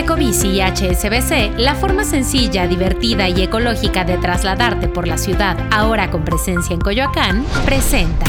[0.00, 6.10] Ecobici y HSBC, la forma sencilla, divertida y ecológica de trasladarte por la ciudad, ahora
[6.10, 8.24] con presencia en Coyoacán, presenta.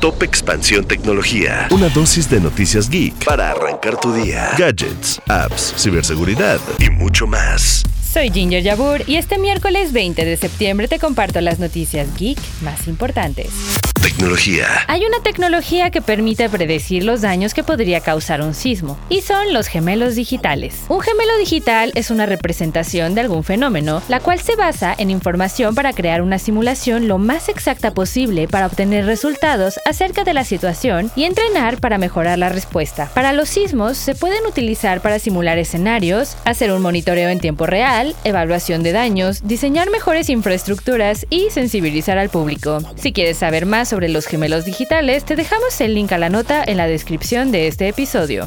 [0.00, 1.68] Top Expansión Tecnología.
[1.70, 4.50] Una dosis de noticias geek para arrancar tu día.
[4.58, 7.84] Gadgets, apps, ciberseguridad y mucho más.
[8.02, 12.88] Soy Ginger Yabur y este miércoles 20 de septiembre te comparto las noticias geek más
[12.88, 13.50] importantes.
[14.02, 14.66] Tecnología.
[14.86, 19.52] Hay una tecnología que permite predecir los daños que podría causar un sismo, y son
[19.52, 20.84] los gemelos digitales.
[20.88, 25.74] Un gemelo digital es una representación de algún fenómeno, la cual se basa en información
[25.74, 31.10] para crear una simulación lo más exacta posible para obtener resultados acerca de la situación
[31.14, 33.10] y entrenar para mejorar la respuesta.
[33.12, 38.16] Para los sismos se pueden utilizar para simular escenarios, hacer un monitoreo en tiempo real,
[38.24, 42.78] evaluación de daños, diseñar mejores infraestructuras y sensibilizar al público.
[42.96, 46.62] Si quieres saber más sobre los gemelos digitales, te dejamos el link a la nota
[46.64, 48.46] en la descripción de este episodio.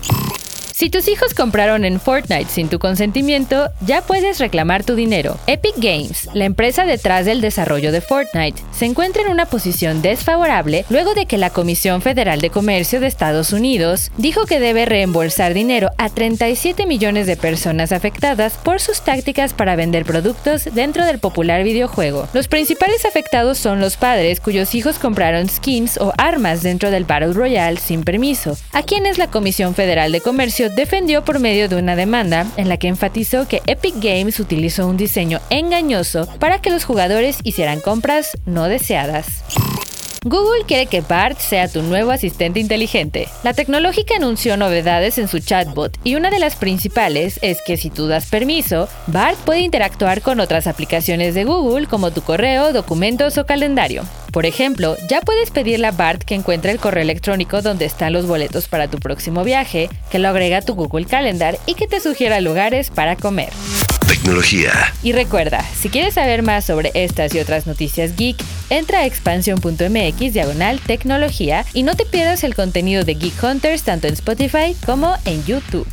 [0.73, 5.37] Si tus hijos compraron en Fortnite sin tu consentimiento, ya puedes reclamar tu dinero.
[5.45, 10.83] Epic Games, la empresa detrás del desarrollo de Fortnite, se encuentra en una posición desfavorable
[10.89, 15.53] luego de que la Comisión Federal de Comercio de Estados Unidos dijo que debe reembolsar
[15.53, 21.19] dinero a 37 millones de personas afectadas por sus tácticas para vender productos dentro del
[21.19, 22.27] popular videojuego.
[22.33, 27.33] Los principales afectados son los padres cuyos hijos compraron skins o armas dentro del Battle
[27.33, 31.95] Royale sin permiso, a quienes la Comisión Federal de Comercio defendió por medio de una
[31.95, 36.85] demanda en la que enfatizó que Epic Games utilizó un diseño engañoso para que los
[36.85, 39.43] jugadores hicieran compras no deseadas.
[40.25, 43.27] Google quiere que Bart sea tu nuevo asistente inteligente.
[43.43, 47.89] La tecnológica anunció novedades en su chatbot y una de las principales es que si
[47.89, 53.37] tú das permiso, Bart puede interactuar con otras aplicaciones de Google como tu correo, documentos
[53.37, 54.05] o calendario.
[54.31, 58.25] Por ejemplo, ya puedes pedirle a Bart que encuentre el correo electrónico donde están los
[58.25, 61.99] boletos para tu próximo viaje, que lo agrega a tu Google Calendar y que te
[61.99, 63.51] sugiera lugares para comer.
[64.07, 64.71] Tecnología.
[65.03, 68.37] Y recuerda, si quieres saber más sobre estas y otras noticias geek,
[68.77, 74.07] entra a expansión.mx diagonal tecnología y no te pierdas el contenido de Geek Hunters tanto
[74.07, 75.87] en Spotify como en YouTube.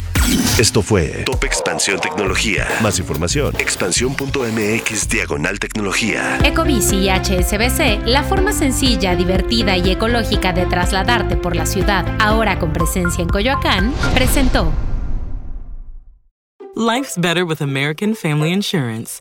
[0.58, 2.66] Esto fue Top Expansión Tecnología.
[2.82, 6.38] Más información, expansión.mx diagonal tecnología.
[6.44, 12.58] Ecobici y HSBC, la forma sencilla, divertida y ecológica de trasladarte por la ciudad, ahora
[12.58, 14.72] con presencia en Coyoacán, presentó.
[16.76, 19.20] Life's better with American Family Insurance